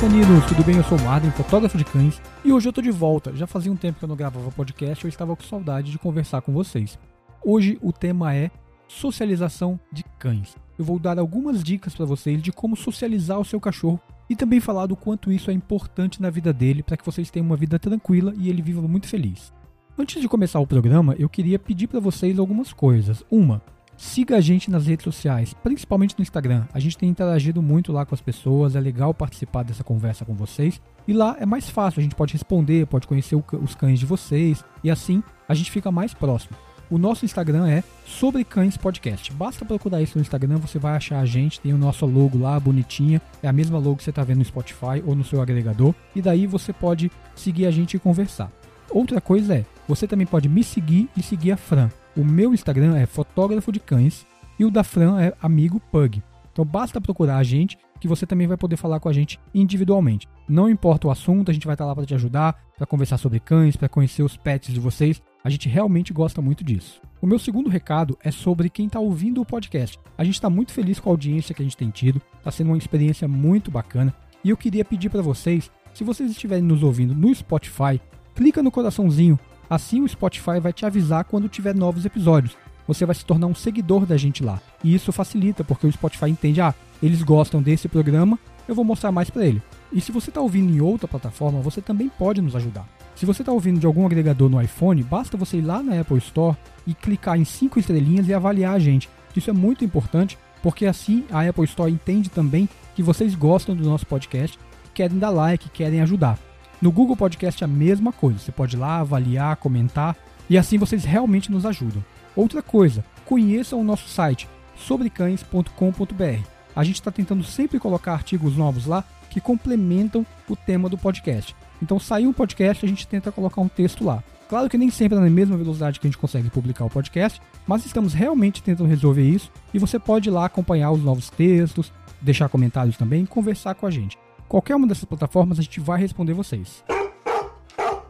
caninos, 0.00 0.46
tudo 0.46 0.62
bem? 0.62 0.76
Eu 0.76 0.84
sou 0.84 0.96
o 0.96 1.02
Marden, 1.02 1.32
fotógrafo 1.32 1.76
de 1.76 1.84
cães, 1.84 2.22
e 2.44 2.52
hoje 2.52 2.68
eu 2.68 2.72
tô 2.72 2.80
de 2.80 2.90
volta. 2.90 3.34
Já 3.34 3.48
fazia 3.48 3.72
um 3.72 3.76
tempo 3.76 3.98
que 3.98 4.04
eu 4.04 4.08
não 4.08 4.14
gravava 4.14 4.48
podcast, 4.52 5.04
eu 5.04 5.08
estava 5.08 5.34
com 5.34 5.42
saudade 5.42 5.90
de 5.90 5.98
conversar 5.98 6.40
com 6.40 6.52
vocês. 6.52 6.96
Hoje 7.44 7.76
o 7.82 7.92
tema 7.92 8.32
é 8.32 8.48
socialização 8.86 9.78
de 9.90 10.04
cães. 10.16 10.54
Eu 10.78 10.84
vou 10.84 11.00
dar 11.00 11.18
algumas 11.18 11.64
dicas 11.64 11.96
para 11.96 12.06
vocês 12.06 12.40
de 12.40 12.52
como 12.52 12.76
socializar 12.76 13.40
o 13.40 13.44
seu 13.44 13.58
cachorro 13.60 14.00
e 14.30 14.36
também 14.36 14.60
falar 14.60 14.86
do 14.86 14.94
quanto 14.94 15.32
isso 15.32 15.50
é 15.50 15.54
importante 15.54 16.22
na 16.22 16.30
vida 16.30 16.52
dele 16.52 16.84
para 16.84 16.96
que 16.96 17.04
vocês 17.04 17.28
tenham 17.28 17.46
uma 17.46 17.56
vida 17.56 17.76
tranquila 17.76 18.32
e 18.36 18.48
ele 18.48 18.62
viva 18.62 18.80
muito 18.82 19.08
feliz. 19.08 19.52
Antes 19.98 20.22
de 20.22 20.28
começar 20.28 20.60
o 20.60 20.66
programa, 20.66 21.16
eu 21.18 21.28
queria 21.28 21.58
pedir 21.58 21.88
para 21.88 21.98
vocês 21.98 22.38
algumas 22.38 22.72
coisas. 22.72 23.24
Uma, 23.28 23.60
Siga 24.00 24.36
a 24.36 24.40
gente 24.40 24.70
nas 24.70 24.86
redes 24.86 25.02
sociais, 25.02 25.52
principalmente 25.52 26.14
no 26.16 26.22
Instagram. 26.22 26.64
A 26.72 26.78
gente 26.78 26.96
tem 26.96 27.08
interagido 27.08 27.60
muito 27.60 27.90
lá 27.90 28.06
com 28.06 28.14
as 28.14 28.20
pessoas, 28.20 28.76
é 28.76 28.80
legal 28.80 29.12
participar 29.12 29.64
dessa 29.64 29.82
conversa 29.82 30.24
com 30.24 30.34
vocês. 30.34 30.80
E 31.06 31.12
lá 31.12 31.36
é 31.40 31.44
mais 31.44 31.68
fácil, 31.68 31.98
a 31.98 32.02
gente 32.04 32.14
pode 32.14 32.32
responder, 32.32 32.86
pode 32.86 33.08
conhecer 33.08 33.34
os 33.34 33.74
cães 33.74 33.98
de 33.98 34.06
vocês 34.06 34.64
e 34.84 34.90
assim 34.90 35.20
a 35.48 35.52
gente 35.52 35.72
fica 35.72 35.90
mais 35.90 36.14
próximo. 36.14 36.56
O 36.88 36.96
nosso 36.96 37.24
Instagram 37.24 37.68
é 37.68 37.82
Sobre 38.06 38.44
Cães 38.44 38.76
Podcast. 38.76 39.32
Basta 39.32 39.64
procurar 39.64 40.00
isso 40.00 40.16
no 40.16 40.22
Instagram, 40.22 40.58
você 40.58 40.78
vai 40.78 40.94
achar 40.94 41.18
a 41.18 41.26
gente, 41.26 41.60
tem 41.60 41.74
o 41.74 41.78
nosso 41.78 42.06
logo 42.06 42.38
lá, 42.38 42.58
bonitinha. 42.60 43.20
É 43.42 43.48
a 43.48 43.52
mesma 43.52 43.78
logo 43.78 43.96
que 43.96 44.04
você 44.04 44.10
está 44.10 44.22
vendo 44.22 44.38
no 44.38 44.44
Spotify 44.44 45.02
ou 45.04 45.16
no 45.16 45.24
seu 45.24 45.42
agregador. 45.42 45.92
E 46.14 46.22
daí 46.22 46.46
você 46.46 46.72
pode 46.72 47.10
seguir 47.34 47.66
a 47.66 47.70
gente 47.72 47.96
e 47.96 47.98
conversar. 47.98 48.50
Outra 48.90 49.20
coisa 49.20 49.56
é, 49.56 49.66
você 49.88 50.06
também 50.06 50.26
pode 50.26 50.48
me 50.48 50.62
seguir 50.62 51.10
e 51.16 51.22
seguir 51.22 51.50
a 51.50 51.56
Fran. 51.56 51.90
O 52.18 52.24
meu 52.24 52.52
Instagram 52.52 52.96
é 52.96 53.06
fotógrafo 53.06 53.70
de 53.70 53.78
cães 53.78 54.26
e 54.58 54.64
o 54.64 54.72
da 54.72 54.82
Fran 54.82 55.20
é 55.20 55.32
amigo 55.40 55.78
pug. 55.78 56.20
Então 56.50 56.64
basta 56.64 57.00
procurar 57.00 57.36
a 57.36 57.44
gente 57.44 57.78
que 58.00 58.08
você 58.08 58.26
também 58.26 58.48
vai 58.48 58.56
poder 58.56 58.76
falar 58.76 58.98
com 58.98 59.08
a 59.08 59.12
gente 59.12 59.38
individualmente. 59.54 60.26
Não 60.48 60.68
importa 60.68 61.06
o 61.06 61.12
assunto, 61.12 61.48
a 61.48 61.54
gente 61.54 61.64
vai 61.64 61.74
estar 61.74 61.86
lá 61.86 61.94
para 61.94 62.04
te 62.04 62.16
ajudar, 62.16 62.58
para 62.76 62.88
conversar 62.88 63.18
sobre 63.18 63.38
cães, 63.38 63.76
para 63.76 63.88
conhecer 63.88 64.24
os 64.24 64.36
pets 64.36 64.74
de 64.74 64.80
vocês. 64.80 65.22
A 65.44 65.48
gente 65.48 65.68
realmente 65.68 66.12
gosta 66.12 66.42
muito 66.42 66.64
disso. 66.64 67.00
O 67.22 67.26
meu 67.26 67.38
segundo 67.38 67.70
recado 67.70 68.18
é 68.20 68.32
sobre 68.32 68.68
quem 68.68 68.86
está 68.86 68.98
ouvindo 68.98 69.40
o 69.40 69.46
podcast. 69.46 69.96
A 70.16 70.24
gente 70.24 70.34
está 70.34 70.50
muito 70.50 70.72
feliz 70.72 70.98
com 70.98 71.10
a 71.10 71.12
audiência 71.12 71.54
que 71.54 71.62
a 71.62 71.64
gente 71.64 71.76
tem 71.76 71.88
tido, 71.88 72.20
está 72.36 72.50
sendo 72.50 72.70
uma 72.70 72.78
experiência 72.78 73.28
muito 73.28 73.70
bacana. 73.70 74.12
E 74.42 74.50
eu 74.50 74.56
queria 74.56 74.84
pedir 74.84 75.08
para 75.08 75.22
vocês, 75.22 75.70
se 75.94 76.02
vocês 76.02 76.32
estiverem 76.32 76.64
nos 76.64 76.82
ouvindo 76.82 77.14
no 77.14 77.32
Spotify, 77.32 78.00
clica 78.34 78.60
no 78.60 78.72
coraçãozinho 78.72 79.38
Assim 79.68 80.00
o 80.00 80.08
Spotify 80.08 80.58
vai 80.60 80.72
te 80.72 80.86
avisar 80.86 81.24
quando 81.24 81.48
tiver 81.48 81.74
novos 81.74 82.04
episódios. 82.04 82.56
Você 82.86 83.04
vai 83.04 83.14
se 83.14 83.24
tornar 83.24 83.46
um 83.46 83.54
seguidor 83.54 84.06
da 84.06 84.16
gente 84.16 84.42
lá. 84.42 84.60
E 84.82 84.94
isso 84.94 85.12
facilita, 85.12 85.62
porque 85.62 85.86
o 85.86 85.92
Spotify 85.92 86.30
entende, 86.30 86.60
ah, 86.60 86.74
eles 87.02 87.22
gostam 87.22 87.60
desse 87.60 87.86
programa, 87.86 88.38
eu 88.66 88.74
vou 88.74 88.84
mostrar 88.84 89.12
mais 89.12 89.28
para 89.28 89.44
ele. 89.44 89.62
E 89.92 90.00
se 90.00 90.10
você 90.10 90.30
está 90.30 90.40
ouvindo 90.40 90.74
em 90.74 90.80
outra 90.80 91.06
plataforma, 91.06 91.60
você 91.60 91.82
também 91.82 92.08
pode 92.08 92.40
nos 92.40 92.56
ajudar. 92.56 92.88
Se 93.14 93.26
você 93.26 93.42
está 93.42 93.52
ouvindo 93.52 93.80
de 93.80 93.86
algum 93.86 94.06
agregador 94.06 94.48
no 94.48 94.60
iPhone, 94.60 95.02
basta 95.02 95.36
você 95.36 95.58
ir 95.58 95.62
lá 95.62 95.82
na 95.82 96.00
Apple 96.00 96.18
Store 96.18 96.56
e 96.86 96.94
clicar 96.94 97.38
em 97.38 97.44
5 97.44 97.78
estrelinhas 97.78 98.28
e 98.28 98.32
avaliar 98.32 98.74
a 98.74 98.78
gente. 98.78 99.08
Isso 99.36 99.50
é 99.50 99.52
muito 99.52 99.84
importante, 99.84 100.38
porque 100.62 100.86
assim 100.86 101.24
a 101.30 101.46
Apple 101.46 101.64
Store 101.64 101.92
entende 101.92 102.30
também 102.30 102.68
que 102.94 103.02
vocês 103.02 103.34
gostam 103.34 103.74
do 103.74 103.84
nosso 103.84 104.06
podcast, 104.06 104.58
querem 104.94 105.18
dar 105.18 105.30
like, 105.30 105.68
querem 105.70 106.00
ajudar. 106.00 106.38
No 106.80 106.92
Google 106.92 107.16
Podcast 107.16 107.62
é 107.62 107.66
a 107.66 107.68
mesma 107.68 108.12
coisa. 108.12 108.38
Você 108.38 108.52
pode 108.52 108.76
ir 108.76 108.78
lá 108.78 109.00
avaliar, 109.00 109.56
comentar 109.56 110.16
e 110.48 110.56
assim 110.56 110.78
vocês 110.78 111.04
realmente 111.04 111.50
nos 111.50 111.66
ajudam. 111.66 112.04
Outra 112.36 112.62
coisa, 112.62 113.04
conheçam 113.24 113.80
o 113.80 113.84
nosso 113.84 114.08
site 114.08 114.48
sobrecães.com.br. 114.76 116.46
A 116.76 116.84
gente 116.84 116.94
está 116.94 117.10
tentando 117.10 117.42
sempre 117.42 117.80
colocar 117.80 118.12
artigos 118.12 118.56
novos 118.56 118.86
lá 118.86 119.02
que 119.28 119.40
complementam 119.40 120.24
o 120.48 120.54
tema 120.54 120.88
do 120.88 120.96
podcast. 120.96 121.54
Então, 121.82 121.98
saiu 121.98 122.30
um 122.30 122.32
podcast, 122.32 122.84
a 122.84 122.88
gente 122.88 123.06
tenta 123.06 123.32
colocar 123.32 123.60
um 123.60 123.68
texto 123.68 124.04
lá. 124.04 124.22
Claro 124.48 124.68
que 124.68 124.78
nem 124.78 124.90
sempre 124.90 125.18
é 125.18 125.20
na 125.20 125.28
mesma 125.28 125.56
velocidade 125.56 125.98
que 125.98 126.06
a 126.06 126.10
gente 126.10 126.18
consegue 126.18 126.48
publicar 126.48 126.84
o 126.84 126.90
podcast, 126.90 127.42
mas 127.66 127.84
estamos 127.84 128.14
realmente 128.14 128.62
tentando 128.62 128.88
resolver 128.88 129.28
isso 129.28 129.50
e 129.74 129.78
você 129.78 129.98
pode 129.98 130.28
ir 130.28 130.32
lá 130.32 130.46
acompanhar 130.46 130.90
os 130.90 131.02
novos 131.02 131.28
textos, 131.28 131.92
deixar 132.20 132.48
comentários 132.48 132.96
também, 132.96 133.26
conversar 133.26 133.74
com 133.74 133.84
a 133.84 133.90
gente. 133.90 134.16
Qualquer 134.48 134.74
uma 134.74 134.86
dessas 134.86 135.04
plataformas 135.04 135.58
a 135.58 135.62
gente 135.62 135.78
vai 135.78 136.00
responder 136.00 136.32
vocês. 136.32 136.82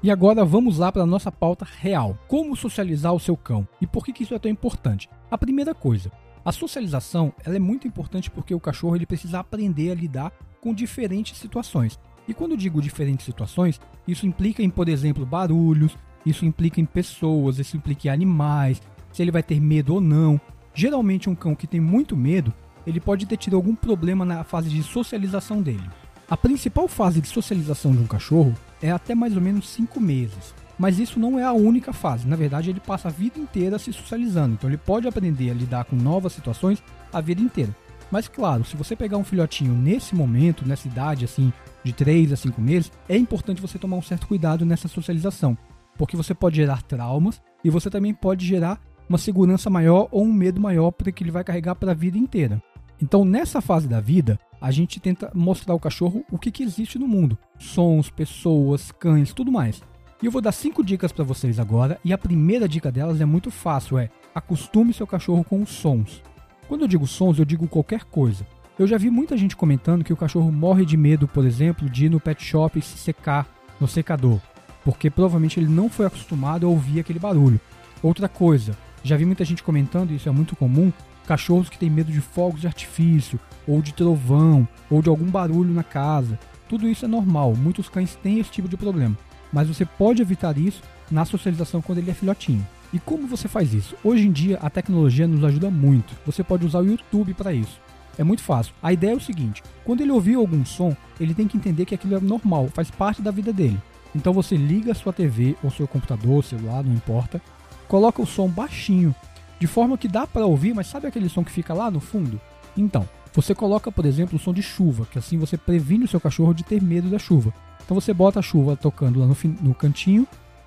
E 0.01 0.09
agora 0.09 0.45
vamos 0.45 0.79
lá 0.79 0.93
para 0.93 1.03
a 1.03 1.07
nossa 1.07 1.33
pauta 1.33 1.67
real. 1.81 2.17
Como 2.29 2.55
socializar 2.55 3.13
o 3.13 3.19
seu 3.19 3.37
cão? 3.37 3.67
E 3.81 3.87
por 3.89 4.05
que, 4.05 4.13
que 4.13 4.23
isso 4.23 4.35
é 4.35 4.39
tão 4.39 4.49
importante? 4.49 5.11
A 5.29 5.37
primeira 5.37 5.75
coisa, 5.75 6.13
a 6.45 6.53
socialização 6.53 7.33
ela 7.45 7.57
é 7.57 7.59
muito 7.59 7.89
importante 7.89 8.31
porque 8.31 8.55
o 8.55 8.61
cachorro 8.61 8.95
ele 8.95 9.05
precisa 9.05 9.41
aprender 9.41 9.91
a 9.91 9.97
lidar 9.97 10.33
com 10.61 10.73
diferentes 10.73 11.37
situações. 11.37 11.99
E 12.29 12.33
quando 12.33 12.53
eu 12.53 12.57
digo 12.57 12.81
diferentes 12.81 13.27
situações, 13.27 13.81
isso 14.07 14.25
implica 14.25 14.63
em, 14.63 14.71
por 14.71 14.89
exemplo, 14.89 15.27
barulhos, 15.27 15.99
isso 16.25 16.47
implica 16.47 16.81
em 16.81 16.85
pessoas, 16.85 17.59
isso 17.59 17.77
implica 17.77 18.07
em 18.07 18.11
animais, 18.13 18.81
se 19.11 19.23
ele 19.23 19.33
vai 19.33 19.43
ter 19.43 19.61
medo 19.61 19.95
ou 19.95 20.01
não. 20.01 20.41
Geralmente 20.73 21.29
um 21.29 21.35
cão 21.35 21.57
que 21.57 21.67
tem 21.67 21.81
muito 21.81 22.17
medo, 22.17 22.55
ele 22.87 23.01
pode 23.01 23.27
ter 23.27 23.37
tido 23.37 23.57
algum 23.57 23.75
problema 23.75 24.25
na 24.25 24.45
fase 24.45 24.69
de 24.69 24.85
socialização 24.85 25.61
dele. 25.61 25.91
A 26.31 26.37
principal 26.37 26.87
fase 26.87 27.23
de 27.23 27.29
socialização 27.29 27.93
de 27.93 28.03
um 28.03 28.07
cachorro 28.07 28.55
é 28.83 28.91
até 28.91 29.15
mais 29.15 29.35
ou 29.35 29.41
menos 29.41 29.67
5 29.71 29.99
meses. 29.99 30.55
Mas 30.79 30.99
isso 30.99 31.19
não 31.19 31.39
é 31.39 31.43
a 31.43 31.55
única 31.55 31.91
fase. 31.91 32.29
Na 32.29 32.37
verdade, 32.37 32.69
ele 32.69 32.81
passa 32.81 33.09
a 33.09 33.11
vida 33.11 33.41
inteira 33.41 33.79
se 33.79 33.91
socializando. 33.95 34.53
Então, 34.53 34.69
ele 34.69 34.77
pode 34.77 35.09
aprender 35.09 35.51
a 35.51 35.55
lidar 35.55 35.87
com 35.87 35.97
novas 35.97 36.35
situações 36.35 36.83
a 37.11 37.23
vida 37.23 37.41
inteira. 37.41 37.75
Mas, 38.11 38.29
claro, 38.29 38.63
se 38.63 38.77
você 38.77 38.95
pegar 38.95 39.17
um 39.17 39.25
filhotinho 39.25 39.73
nesse 39.73 40.15
momento, 40.15 40.69
nessa 40.69 40.87
idade 40.87 41.25
assim, 41.25 41.51
de 41.83 41.95
3 41.95 42.35
a 42.35 42.37
5 42.37 42.61
meses, 42.61 42.93
é 43.09 43.17
importante 43.17 43.63
você 43.63 43.79
tomar 43.79 43.97
um 43.97 44.03
certo 44.03 44.27
cuidado 44.27 44.67
nessa 44.67 44.87
socialização. 44.87 45.57
Porque 45.97 46.15
você 46.15 46.35
pode 46.35 46.57
gerar 46.57 46.83
traumas 46.83 47.41
e 47.65 47.71
você 47.71 47.89
também 47.89 48.13
pode 48.13 48.45
gerar 48.45 48.79
uma 49.09 49.17
segurança 49.17 49.71
maior 49.71 50.09
ou 50.11 50.25
um 50.25 50.33
medo 50.33 50.61
maior 50.61 50.91
porque 50.91 51.25
ele 51.25 51.31
vai 51.31 51.43
carregar 51.43 51.75
para 51.75 51.93
a 51.93 51.95
vida 51.95 52.19
inteira. 52.19 52.63
Então, 53.01 53.25
nessa 53.25 53.61
fase 53.61 53.87
da 53.87 54.01
vida, 54.01 54.39
a 54.61 54.71
gente 54.71 54.99
tenta 54.99 55.31
mostrar 55.35 55.73
ao 55.73 55.81
cachorro 55.81 56.25
o 56.31 56.39
que, 56.39 56.51
que 56.51 56.63
existe 56.63 56.99
no 56.99 57.07
mundo: 57.07 57.39
sons, 57.59 58.11
pessoas, 58.11 58.91
cães, 58.91 59.33
tudo 59.33 59.53
mais. 59.53 59.83
E 60.21 60.27
eu 60.27 60.33
vou 60.33 60.43
dar 60.43 60.53
cinco 60.53 60.83
dicas 60.83 61.13
para 61.13 61.25
vocês 61.25 61.61
agora, 61.61 62.01
e 62.05 62.13
a 62.13 62.19
primeira 62.19 62.69
dica 62.69 62.91
delas 62.91 63.21
é 63.21 63.25
muito 63.25 63.51
fácil: 63.51 63.99
é 63.99 64.11
acostume 64.35 64.93
seu 64.93 65.07
cachorro 65.07 65.45
com 65.45 65.63
os 65.63 65.71
sons. 65.71 66.23
Quando 66.67 66.83
eu 66.83 66.89
digo 66.89 67.07
sons, 67.07 67.39
eu 67.39 67.45
digo 67.45 67.69
qualquer 67.69 68.05
coisa. 68.05 68.47
Eu 68.79 68.87
já 68.87 68.97
vi 68.97 69.11
muita 69.11 69.37
gente 69.37 69.57
comentando 69.57 70.05
que 70.05 70.13
o 70.13 70.17
cachorro 70.17 70.53
morre 70.53 70.85
de 70.85 70.97
medo, 70.97 71.27
por 71.27 71.45
exemplo, 71.45 71.89
de 71.89 72.07
ir 72.07 72.11
no 72.11 72.21
pet 72.21 72.45
shop 72.45 72.79
e 72.79 72.83
se 72.83 72.97
secar 72.99 73.47
no 73.81 73.89
secador, 73.89 74.41
porque 74.85 75.11
provavelmente 75.11 75.59
ele 75.59 75.69
não 75.69 75.89
foi 75.89 76.07
acostumado 76.07 76.67
a 76.67 76.69
ouvir 76.69 77.01
aquele 77.01 77.19
barulho. 77.19 77.61
Outra 78.03 78.29
coisa, 78.29 78.77
já 79.03 79.17
vi 79.17 79.25
muita 79.25 79.45
gente 79.45 79.63
comentando, 79.63 80.11
e 80.13 80.17
isso 80.17 80.29
é 80.29 80.33
muito 80.33 80.55
comum, 80.55 80.93
cachorros 81.29 81.69
que 81.69 81.79
têm 81.79 81.91
medo 81.91 82.11
de 82.11 82.23
fogos 82.23 82.63
de 82.63 82.67
artifício, 82.67 83.39
ou 83.67 83.83
de 83.83 83.93
trovão, 83.93 84.67
ou 84.91 85.03
de 85.03 85.11
algum 85.11 85.27
barulho 85.27 85.75
na 85.75 85.85
casa. 85.85 86.39
Tudo 86.67 86.89
isso 86.89 87.05
é 87.05 87.09
normal, 87.09 87.55
muitos 87.55 87.87
cães 87.87 88.17
têm 88.17 88.41
esse 88.41 88.51
tipo 88.51 88.67
de 88.67 88.79
problema, 88.79 89.17
mas 89.53 89.69
você 89.69 89.85
pode 89.85 90.23
evitar 90.23 90.57
isso 90.57 90.83
na 91.11 91.27
socialização 91.27 91.83
quando 91.83 91.99
ele 91.99 92.11
é 92.11 92.15
filhotinho. 92.15 92.67
E 92.95 92.99
como 92.99 93.27
você 93.27 93.47
faz 93.47 93.75
isso? 93.75 93.95
Hoje 94.03 94.27
em 94.27 94.33
dia 94.33 94.59
a 94.63 94.71
tecnologia 94.71 95.29
nos 95.29 95.45
ajuda 95.45 95.71
muito. 95.71 96.15
Você 96.25 96.43
pode 96.43 96.65
usar 96.65 96.79
o 96.79 96.87
YouTube 96.87 97.35
para 97.35 97.53
isso. 97.53 97.79
É 98.17 98.25
muito 98.25 98.43
fácil. 98.43 98.73
A 98.83 98.91
ideia 98.91 99.13
é 99.13 99.17
o 99.17 99.21
seguinte: 99.21 99.63
quando 99.85 100.01
ele 100.01 100.11
ouvir 100.11 100.37
algum 100.37 100.65
som, 100.65 100.97
ele 101.21 101.35
tem 101.35 101.47
que 101.47 101.59
entender 101.59 101.85
que 101.85 101.95
aquilo 101.95 102.17
é 102.17 102.21
normal, 102.21 102.69
faz 102.73 102.91
parte 102.91 103.21
da 103.21 103.31
vida 103.31 103.53
dele. 103.53 103.79
Então 104.17 104.33
você 104.33 104.57
liga 104.57 104.93
a 104.93 104.95
sua 104.95 105.13
TV 105.13 105.55
ou 105.63 105.71
seu 105.71 105.87
computador, 105.87 106.43
celular, 106.43 106.83
não 106.83 106.95
importa, 106.95 107.43
coloca 107.87 108.23
o 108.23 108.27
som 108.27 108.49
baixinho 108.49 109.15
de 109.59 109.67
forma 109.67 109.99
que 109.99 110.09
dá 110.09 110.27
para 110.27 110.47
ouvir, 110.47 110.75
mas 110.75 110.87
sabe 110.87 111.07
aquele 111.07 111.29
som 111.29 111.45
que 111.45 111.51
fica 111.51 111.75
lá 111.75 111.91
no 111.91 112.01
fundo? 112.01 112.41
Então, 112.77 113.09
você 113.35 113.55
coloca, 113.55 113.93
por 113.93 114.05
exemplo, 114.05 114.37
o 114.37 114.39
som 114.39 114.53
de 114.53 114.63
chuva, 114.63 115.07
que 115.11 115.19
assim 115.19 115.39
você 115.39 115.57
previne 115.57 116.05
o 116.05 116.09
seu 116.09 116.21
cachorro 116.21 116.55
de 116.55 116.65
ter 116.65 116.83
medo 116.83 117.09
da 117.09 117.19
chuva. 117.19 117.53
Então 117.85 117.95
você 117.95 118.13
bota 118.13 118.41
a 118.41 118.43
chuva 118.43 118.77
tocando 118.77 119.21
lá 119.21 119.27
no, 119.27 119.37
no 119.63 119.75
cantinho 119.75 120.27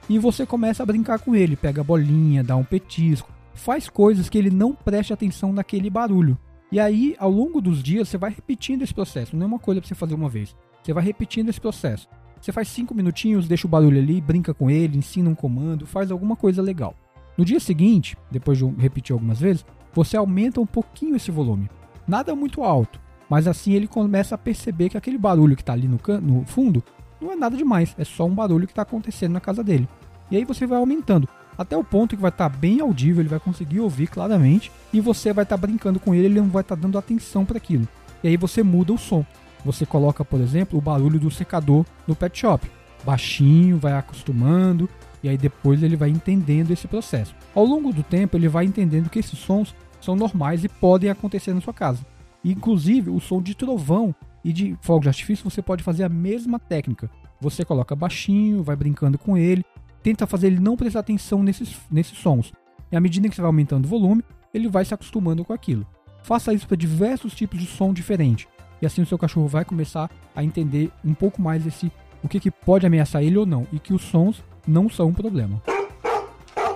e 0.10 0.18
você 0.18 0.46
começa 0.46 0.82
a 0.82 0.86
brincar 0.86 1.20
com 1.20 1.36
ele, 1.36 1.56
pega 1.56 1.82
a 1.82 1.84
bolinha, 1.84 2.44
dá 2.44 2.56
um 2.56 2.64
petisco, 2.64 3.30
faz 3.54 3.90
coisas 3.90 4.30
que 4.30 4.38
ele 4.38 4.50
não 4.50 4.74
preste 4.74 5.14
atenção 5.14 5.54
naquele 5.54 5.90
barulho. 5.90 6.38
E 6.72 6.80
aí, 6.80 7.16
ao 7.20 7.30
longo 7.30 7.60
dos 7.60 7.84
dias, 7.84 8.08
você 8.08 8.18
vai 8.18 8.32
repetindo 8.32 8.82
esse 8.82 8.94
processo. 8.94 9.36
Não 9.36 9.44
é 9.44 9.48
uma 9.48 9.60
coisa 9.60 9.82
para 9.82 9.88
você 9.90 9.96
fazer 9.96 10.16
uma 10.16 10.30
vez. 10.30 10.56
Você 10.82 10.94
vai 10.94 11.04
repetindo 11.04 11.50
esse 11.50 11.60
processo. 11.60 12.08
Você 12.40 12.52
faz 12.52 12.70
cinco 12.70 12.96
minutinhos, 12.96 13.48
deixa 13.48 13.68
o 13.68 13.70
barulho 13.70 14.00
ali, 14.00 14.20
brinca 14.22 14.54
com 14.54 14.72
ele, 14.72 14.98
ensina 14.98 15.30
um 15.30 15.36
comando, 15.36 15.86
faz 15.86 16.10
alguma 16.10 16.36
coisa 16.36 16.62
legal. 16.62 16.96
No 17.38 17.46
dia 17.46 17.60
seguinte, 17.60 18.18
depois 18.30 18.58
de 18.58 18.66
repetir 18.78 19.14
algumas 19.14 19.40
vezes, 19.40 19.66
você 19.94 20.18
aumenta 20.18 20.62
um 20.62 20.66
pouquinho 20.66 21.16
esse 21.16 21.32
volume. 21.32 21.70
Nada 22.08 22.36
muito 22.36 22.64
alto, 22.64 23.00
mas 23.30 23.48
assim 23.48 23.74
ele 23.74 23.88
começa 23.88 24.36
a 24.36 24.38
perceber 24.38 24.90
que 24.90 24.98
aquele 24.98 25.18
barulho 25.18 25.56
que 25.56 25.62
está 25.62 25.74
ali 25.74 25.88
no, 25.88 26.00
no 26.22 26.46
fundo 26.46 26.84
não 27.22 27.32
é 27.32 27.36
nada 27.36 27.56
demais, 27.56 27.96
é 27.98 28.04
só 28.04 28.26
um 28.26 28.34
barulho 28.34 28.66
que 28.66 28.72
está 28.72 28.82
acontecendo 28.82 29.34
na 29.34 29.40
casa 29.40 29.64
dele. 29.64 29.88
E 30.30 30.38
aí 30.38 30.46
você 30.46 30.66
vai 30.66 30.78
aumentando 30.78 31.28
até 31.58 31.78
o 31.78 31.84
ponto 31.84 32.16
que 32.16 32.22
vai 32.22 32.30
estar 32.30 32.50
tá 32.50 32.58
bem 32.58 32.80
audível, 32.82 33.22
ele 33.22 33.30
vai 33.30 33.40
conseguir 33.40 33.80
ouvir 33.80 34.08
claramente 34.08 34.72
e 34.92 35.00
você 35.00 35.32
vai 35.32 35.44
estar 35.44 35.58
tá 35.58 35.62
brincando 35.68 36.00
com 36.00 36.14
ele, 36.16 36.26
ele 36.26 36.42
não 36.42 36.50
vai 36.50 36.62
estar 36.62 36.76
tá 36.76 36.82
dando 36.82 36.98
atenção 36.98 37.46
para 37.46 37.58
aquilo. 37.58 37.88
E 38.24 38.28
aí 38.28 38.38
você 38.38 38.64
muda 38.64 38.94
o 38.94 38.98
som. 38.98 39.26
você 39.64 39.86
coloca, 39.86 40.26
por 40.26 40.42
exemplo, 40.42 40.80
o 40.80 40.82
barulho 40.82 41.20
do 41.20 41.30
secador 41.30 41.86
no 42.08 42.16
pet 42.16 42.40
shop. 42.40 42.70
Baixinho, 43.04 43.78
vai 43.78 43.94
acostumando 43.94 44.90
e 45.24 45.30
aí 45.30 45.38
depois 45.38 45.84
ele 45.84 45.96
vai 45.96 46.10
entendendo 46.10 46.72
esse 46.72 46.88
processo. 46.88 47.36
Ao 47.54 47.66
longo 47.66 47.94
do 47.94 48.04
tempo, 48.04 48.38
ele 48.38 48.48
vai 48.48 48.66
entendendo 48.66 49.10
que 49.10 49.20
esses 49.20 49.38
sons 49.38 49.76
são 50.00 50.16
normais 50.16 50.64
e 50.64 50.70
podem 50.70 51.10
acontecer 51.10 51.54
na 51.54 51.62
sua 51.62 51.74
casa. 51.74 52.06
Inclusive, 52.44 53.10
o 53.12 53.20
som 53.20 53.42
de 53.42 53.54
trovão 53.54 54.16
e 54.44 54.52
de 54.52 54.76
fogo 54.82 55.02
de 55.02 55.10
artifício 55.10 55.50
você 55.50 55.62
pode 55.62 55.84
fazer 55.84 56.04
a 56.04 56.10
mesma 56.10 56.60
técnica. 56.60 57.10
Você 57.40 57.64
coloca 57.64 57.96
baixinho, 57.96 58.64
vai 58.64 58.76
brincando 58.76 59.18
com 59.18 59.38
ele, 59.38 59.64
tenta 60.02 60.26
fazer 60.26 60.48
ele 60.48 60.60
não 60.60 60.76
prestar 60.76 61.02
atenção 61.02 61.44
nesses, 61.44 61.78
nesses 61.92 62.18
sons. 62.18 62.52
E 62.92 62.96
à 62.96 63.00
medida 63.00 63.30
que 63.30 63.36
você 63.36 63.42
vai 63.42 63.50
aumentando 63.50 63.86
o 63.86 63.90
volume, 63.90 64.24
ele 64.54 64.68
vai 64.68 64.84
se 64.84 64.94
acostumando 64.94 65.46
com 65.46 65.54
aquilo. 65.54 65.86
Faça 66.24 66.54
isso 66.54 66.68
para 66.68 66.78
diversos 66.78 67.34
tipos 67.34 67.60
de 67.60 67.66
som 67.66 67.94
diferente. 67.94 68.48
E 68.82 68.86
assim 68.86 69.02
o 69.02 69.06
seu 69.06 69.18
cachorro 69.18 69.48
vai 69.48 69.64
começar 69.64 70.10
a 70.36 70.44
entender 70.44 70.92
um 71.06 71.14
pouco 71.14 71.42
mais 71.42 71.66
esse 71.66 71.92
o 72.24 72.28
que, 72.28 72.40
que 72.40 72.52
pode 72.52 72.86
ameaçar 72.86 73.24
ele 73.24 73.38
ou 73.38 73.48
não, 73.48 73.66
e 73.72 73.80
que 73.80 73.94
os 73.94 74.04
sons 74.04 74.44
não 74.68 74.90
são 74.90 75.08
um 75.08 75.14
problema. 75.14 75.62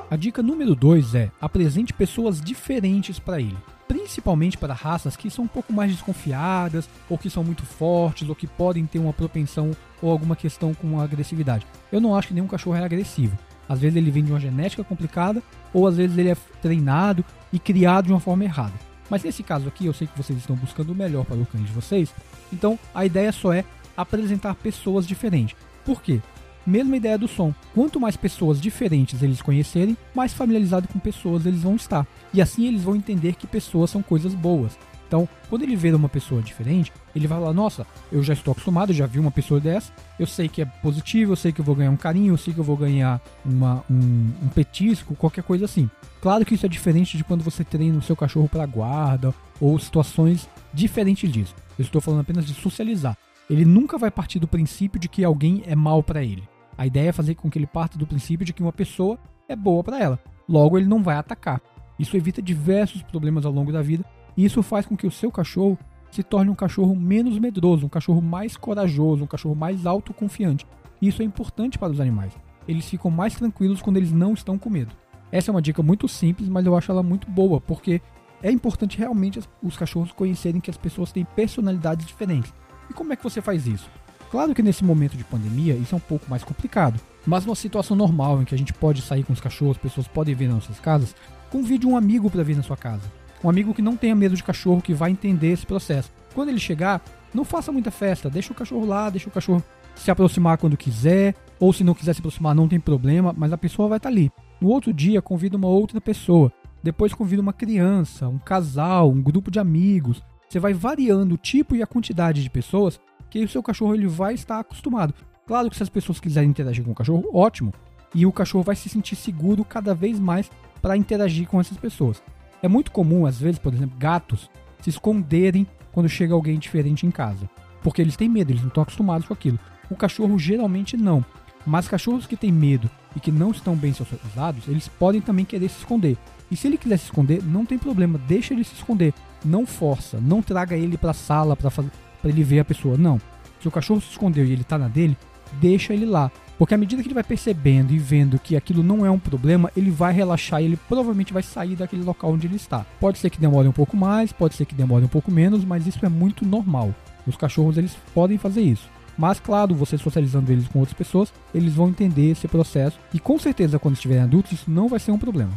A 0.09 0.15
dica 0.15 0.43
número 0.43 0.75
2 0.75 1.15
é 1.15 1.31
apresente 1.41 1.93
pessoas 1.93 2.39
diferentes 2.39 3.19
para 3.19 3.39
ele 3.39 3.57
principalmente 3.87 4.57
para 4.57 4.73
raças 4.73 5.15
que 5.15 5.29
são 5.29 5.45
um 5.45 5.47
pouco 5.47 5.71
mais 5.71 5.91
desconfiadas, 5.91 6.89
ou 7.09 7.17
que 7.17 7.29
são 7.29 7.43
muito 7.43 7.65
fortes, 7.65 8.27
ou 8.27 8.35
que 8.35 8.47
podem 8.47 8.85
ter 8.85 8.99
uma 8.99 9.13
propensão 9.13 9.71
ou 10.01 10.11
alguma 10.11 10.35
questão 10.35 10.73
com 10.73 10.99
agressividade. 10.99 11.65
Eu 11.91 12.01
não 12.01 12.15
acho 12.15 12.29
que 12.29 12.33
nenhum 12.33 12.47
cachorro 12.47 12.75
é 12.75 12.83
agressivo. 12.83 13.37
Às 13.67 13.79
vezes 13.79 13.95
ele 13.95 14.11
vem 14.11 14.23
de 14.23 14.31
uma 14.31 14.39
genética 14.39 14.83
complicada, 14.83 15.41
ou 15.73 15.87
às 15.87 15.97
vezes 15.97 16.17
ele 16.17 16.29
é 16.29 16.37
treinado 16.61 17.25
e 17.51 17.57
criado 17.57 18.05
de 18.05 18.13
uma 18.13 18.19
forma 18.19 18.43
errada. 18.43 18.73
Mas 19.09 19.23
nesse 19.23 19.43
caso 19.43 19.67
aqui, 19.67 19.85
eu 19.85 19.93
sei 19.93 20.07
que 20.07 20.17
vocês 20.17 20.37
estão 20.37 20.55
buscando 20.55 20.91
o 20.91 20.95
melhor 20.95 21.25
para 21.25 21.37
o 21.37 21.45
cães 21.45 21.65
de 21.65 21.71
vocês, 21.71 22.13
então 22.51 22.77
a 22.93 23.05
ideia 23.05 23.31
só 23.31 23.53
é 23.53 23.63
apresentar 23.95 24.55
pessoas 24.55 25.07
diferentes. 25.07 25.55
Por 25.83 26.01
quê? 26.01 26.21
Mesma 26.65 26.97
ideia 26.97 27.17
do 27.17 27.27
som. 27.27 27.53
Quanto 27.73 27.99
mais 27.99 28.17
pessoas 28.17 28.59
diferentes 28.59 29.21
eles 29.21 29.41
conhecerem, 29.41 29.97
mais 30.13 30.33
familiarizado 30.33 30.87
com 30.87 30.99
pessoas 30.99 31.45
eles 31.45 31.61
vão 31.61 31.75
estar. 31.75 32.07
E 32.33 32.41
assim 32.41 32.67
eles 32.67 32.83
vão 32.83 32.95
entender 32.95 33.35
que 33.35 33.45
pessoas 33.45 33.89
são 33.89 34.01
coisas 34.01 34.33
boas. 34.33 34.77
Então, 35.07 35.29
quando 35.49 35.61
ele 35.61 35.75
vê 35.75 35.91
uma 35.93 36.09
pessoa 36.09 36.41
diferente, 36.41 36.91
ele 37.15 37.27
vai 37.27 37.39
falar: 37.39 37.53
Nossa, 37.53 37.85
eu 38.11 38.23
já 38.23 38.33
estou 38.33 38.51
acostumado, 38.51 38.91
já 38.91 39.05
vi 39.05 39.19
uma 39.19 39.31
pessoa 39.31 39.59
dessa, 39.59 39.91
eu 40.19 40.25
sei 40.25 40.49
que 40.49 40.61
é 40.61 40.65
positivo, 40.65 41.33
eu 41.33 41.35
sei 41.35 41.51
que 41.51 41.61
eu 41.61 41.65
vou 41.65 41.75
ganhar 41.75 41.91
um 41.91 41.97
carinho, 41.97 42.33
eu 42.33 42.37
sei 42.37 42.53
que 42.53 42.59
eu 42.59 42.63
vou 42.63 42.75
ganhar 42.75 43.21
uma, 43.45 43.83
um, 43.89 44.31
um 44.43 44.47
petisco, 44.49 45.15
qualquer 45.15 45.43
coisa 45.43 45.65
assim. 45.65 45.89
Claro 46.21 46.43
que 46.43 46.55
isso 46.55 46.65
é 46.65 46.69
diferente 46.69 47.17
de 47.17 47.23
quando 47.23 47.43
você 47.43 47.63
treina 47.63 47.97
o 47.97 48.01
seu 48.01 48.15
cachorro 48.15 48.49
para 48.49 48.65
guarda 48.65 49.33
ou 49.61 49.77
situações 49.77 50.49
diferentes 50.73 51.31
disso. 51.31 51.55
Eu 51.77 51.83
estou 51.83 52.01
falando 52.01 52.21
apenas 52.21 52.45
de 52.45 52.53
socializar. 52.53 53.15
Ele 53.49 53.63
nunca 53.63 53.97
vai 53.97 54.09
partir 54.09 54.39
do 54.39 54.47
princípio 54.47 54.99
de 54.99 55.07
que 55.07 55.23
alguém 55.23 55.61
é 55.67 55.75
mal 55.75 56.01
para 56.01 56.23
ele. 56.23 56.43
A 56.77 56.85
ideia 56.85 57.09
é 57.09 57.13
fazer 57.13 57.35
com 57.35 57.49
que 57.49 57.57
ele 57.57 57.67
parta 57.67 57.97
do 57.97 58.07
princípio 58.07 58.45
de 58.45 58.53
que 58.53 58.61
uma 58.61 58.73
pessoa 58.73 59.17
é 59.47 59.55
boa 59.55 59.83
para 59.83 59.99
ela. 59.99 60.19
Logo, 60.47 60.77
ele 60.77 60.87
não 60.87 61.01
vai 61.01 61.15
atacar. 61.15 61.61
Isso 61.97 62.17
evita 62.17 62.41
diversos 62.41 63.01
problemas 63.01 63.45
ao 63.45 63.51
longo 63.51 63.71
da 63.71 63.81
vida 63.81 64.03
e 64.35 64.43
isso 64.43 64.61
faz 64.61 64.85
com 64.85 64.97
que 64.97 65.07
o 65.07 65.11
seu 65.11 65.31
cachorro 65.31 65.77
se 66.11 66.23
torne 66.23 66.49
um 66.49 66.55
cachorro 66.55 66.95
menos 66.95 67.37
medroso, 67.39 67.85
um 67.85 67.89
cachorro 67.89 68.21
mais 68.21 68.55
corajoso, 68.57 69.23
um 69.23 69.27
cachorro 69.27 69.55
mais 69.55 69.85
autoconfiante. 69.85 70.65
Isso 71.01 71.21
é 71.21 71.25
importante 71.25 71.77
para 71.77 71.91
os 71.91 71.99
animais. 71.99 72.33
Eles 72.67 72.89
ficam 72.89 73.11
mais 73.11 73.35
tranquilos 73.35 73.81
quando 73.81 73.97
eles 73.97 74.11
não 74.11 74.33
estão 74.33 74.57
com 74.57 74.69
medo. 74.69 74.95
Essa 75.31 75.51
é 75.51 75.53
uma 75.53 75.61
dica 75.61 75.83
muito 75.83 76.07
simples, 76.07 76.47
mas 76.47 76.65
eu 76.65 76.75
acho 76.75 76.91
ela 76.91 77.03
muito 77.03 77.29
boa, 77.29 77.59
porque 77.59 78.01
é 78.41 78.51
importante 78.51 78.97
realmente 78.97 79.39
os 79.61 79.75
cachorros 79.75 80.11
conhecerem 80.11 80.61
que 80.61 80.69
as 80.69 80.77
pessoas 80.77 81.11
têm 81.11 81.25
personalidades 81.25 82.05
diferentes. 82.05 82.53
E 82.89 82.93
como 82.93 83.11
é 83.11 83.15
que 83.15 83.23
você 83.23 83.41
faz 83.41 83.67
isso? 83.67 83.89
Claro 84.31 84.53
que 84.53 84.63
nesse 84.63 84.83
momento 84.83 85.15
de 85.15 85.23
pandemia 85.23 85.75
isso 85.75 85.95
é 85.95 85.97
um 85.97 86.01
pouco 86.01 86.29
mais 86.29 86.43
complicado, 86.43 86.99
mas 87.25 87.45
numa 87.45 87.55
situação 87.55 87.95
normal 87.95 88.41
em 88.41 88.45
que 88.45 88.55
a 88.55 88.57
gente 88.57 88.73
pode 88.73 89.01
sair 89.01 89.23
com 89.23 89.33
os 89.33 89.39
cachorros, 89.39 89.77
pessoas 89.77 90.07
podem 90.07 90.35
vir 90.35 90.47
nas 90.47 90.55
nossas 90.55 90.79
casas, 90.79 91.15
convide 91.49 91.87
um 91.87 91.95
amigo 91.95 92.29
para 92.29 92.43
vir 92.43 92.55
na 92.55 92.63
sua 92.63 92.77
casa. 92.77 93.03
Um 93.43 93.49
amigo 93.49 93.73
que 93.73 93.81
não 93.81 93.95
tenha 93.95 94.15
medo 94.15 94.35
de 94.35 94.43
cachorro, 94.43 94.81
que 94.81 94.93
vai 94.93 95.11
entender 95.11 95.51
esse 95.51 95.65
processo. 95.65 96.11
Quando 96.33 96.49
ele 96.49 96.59
chegar, 96.59 97.01
não 97.33 97.45
faça 97.45 97.71
muita 97.71 97.91
festa, 97.91 98.29
deixa 98.29 98.51
o 98.51 98.55
cachorro 98.55 98.85
lá, 98.85 99.09
deixa 99.09 99.29
o 99.29 99.31
cachorro 99.31 99.63
se 99.95 100.11
aproximar 100.11 100.57
quando 100.57 100.75
quiser, 100.75 101.35
ou 101.59 101.71
se 101.71 101.83
não 101.83 101.93
quiser 101.93 102.13
se 102.13 102.19
aproximar, 102.19 102.53
não 102.53 102.67
tem 102.67 102.79
problema, 102.79 103.33
mas 103.35 103.53
a 103.53 103.57
pessoa 103.57 103.87
vai 103.87 103.97
estar 103.97 104.09
tá 104.09 104.13
ali. 104.13 104.31
No 104.59 104.69
outro 104.69 104.93
dia, 104.93 105.21
convida 105.21 105.57
uma 105.57 105.67
outra 105.67 106.01
pessoa. 106.01 106.51
Depois 106.83 107.13
convida 107.13 107.41
uma 107.41 107.53
criança, 107.53 108.27
um 108.27 108.37
casal, 108.37 109.09
um 109.09 109.21
grupo 109.21 109.49
de 109.49 109.59
amigos. 109.59 110.21
Você 110.49 110.59
vai 110.59 110.73
variando 110.73 111.33
o 111.33 111.37
tipo 111.37 111.75
e 111.75 111.81
a 111.81 111.87
quantidade 111.87 112.43
de 112.43 112.49
pessoas 112.49 112.99
que 113.39 113.45
o 113.45 113.49
seu 113.49 113.61
cachorro 113.61 113.93
ele 113.93 114.07
vai 114.07 114.33
estar 114.33 114.59
acostumado. 114.59 115.13
Claro 115.45 115.69
que 115.69 115.75
se 115.75 115.83
as 115.83 115.89
pessoas 115.89 116.19
quiserem 116.19 116.49
interagir 116.49 116.83
com 116.83 116.91
o 116.91 116.95
cachorro, 116.95 117.29
ótimo. 117.33 117.73
E 118.13 118.25
o 118.25 118.31
cachorro 118.31 118.63
vai 118.63 118.75
se 118.75 118.87
sentir 118.87 119.15
seguro 119.15 119.65
cada 119.65 119.93
vez 119.93 120.19
mais 120.19 120.49
para 120.81 120.95
interagir 120.95 121.47
com 121.47 121.59
essas 121.59 121.77
pessoas. 121.77 122.23
É 122.63 122.67
muito 122.67 122.91
comum, 122.91 123.25
às 123.25 123.37
vezes, 123.37 123.59
por 123.59 123.73
exemplo, 123.73 123.97
gatos 123.97 124.49
se 124.81 124.89
esconderem 124.89 125.67
quando 125.91 126.07
chega 126.07 126.33
alguém 126.33 126.57
diferente 126.57 127.05
em 127.05 127.11
casa. 127.11 127.49
Porque 127.83 128.01
eles 128.01 128.15
têm 128.15 128.29
medo, 128.29 128.51
eles 128.51 128.61
não 128.61 128.69
estão 128.69 128.83
acostumados 128.83 129.27
com 129.27 129.33
aquilo. 129.33 129.59
O 129.89 129.95
cachorro 129.95 130.39
geralmente 130.39 130.95
não. 130.95 131.23
Mas 131.65 131.87
cachorros 131.87 132.25
que 132.25 132.37
têm 132.37 132.51
medo 132.51 132.89
e 133.15 133.19
que 133.19 133.31
não 133.31 133.51
estão 133.51 133.75
bem 133.75 133.93
socializados, 133.93 134.67
eles 134.67 134.87
podem 134.87 135.19
também 135.19 135.43
querer 135.43 135.69
se 135.69 135.79
esconder. 135.79 136.17
E 136.49 136.55
se 136.55 136.67
ele 136.67 136.77
quiser 136.77 136.97
se 136.97 137.05
esconder, 137.05 137.43
não 137.43 137.65
tem 137.65 137.77
problema, 137.77 138.17
deixa 138.17 138.53
ele 138.53 138.63
se 138.63 138.75
esconder. 138.75 139.13
Não 139.43 139.65
força, 139.65 140.19
não 140.21 140.41
traga 140.41 140.75
ele 140.75 140.97
para 140.97 141.11
a 141.11 141.13
sala 141.13 141.55
para 141.55 141.69
fazer 141.69 141.91
para 142.25 142.31
ele 142.31 142.43
ver 142.43 142.59
a 142.59 142.65
pessoa. 142.65 142.97
Não. 142.97 143.21
Se 143.61 143.67
o 143.67 143.71
cachorro 143.71 144.01
se 144.01 144.09
escondeu 144.09 144.43
e 144.43 144.51
ele 144.51 144.63
tá 144.63 144.79
na 144.79 144.87
dele, 144.87 145.15
deixa 145.61 145.93
ele 145.93 146.07
lá. 146.07 146.31
Porque 146.57 146.73
à 146.73 146.77
medida 146.77 147.03
que 147.03 147.07
ele 147.07 147.13
vai 147.13 147.23
percebendo 147.23 147.93
e 147.93 147.99
vendo 147.99 148.39
que 148.39 148.55
aquilo 148.55 148.81
não 148.81 149.05
é 149.05 149.11
um 149.11 149.19
problema, 149.19 149.71
ele 149.77 149.91
vai 149.91 150.11
relaxar 150.11 150.61
e 150.61 150.65
ele 150.65 150.77
provavelmente 150.77 151.33
vai 151.33 151.43
sair 151.43 151.75
daquele 151.75 152.01
local 152.01 152.31
onde 152.31 152.47
ele 152.47 152.55
está. 152.55 152.83
Pode 152.99 153.19
ser 153.19 153.29
que 153.29 153.39
demore 153.39 153.67
um 153.67 153.73
pouco 153.73 153.95
mais, 153.95 154.31
pode 154.31 154.55
ser 154.55 154.65
que 154.65 154.73
demore 154.73 155.05
um 155.05 155.09
pouco 155.09 155.31
menos, 155.31 155.63
mas 155.63 155.85
isso 155.85 156.03
é 156.03 156.09
muito 156.09 156.45
normal. 156.45 156.95
Os 157.27 157.37
cachorros 157.37 157.77
eles 157.77 157.95
podem 158.13 158.39
fazer 158.39 158.61
isso. 158.61 158.89
Mas 159.15 159.39
claro, 159.39 159.75
você 159.75 159.97
socializando 159.97 160.51
eles 160.51 160.67
com 160.67 160.79
outras 160.79 160.97
pessoas, 160.97 161.31
eles 161.53 161.75
vão 161.75 161.89
entender 161.89 162.31
esse 162.31 162.47
processo 162.47 162.97
e 163.13 163.19
com 163.19 163.37
certeza 163.37 163.77
quando 163.77 163.95
estiverem 163.95 164.23
adultos 164.23 164.53
isso 164.53 164.71
não 164.71 164.87
vai 164.87 164.99
ser 164.99 165.11
um 165.11 165.19
problema. 165.19 165.51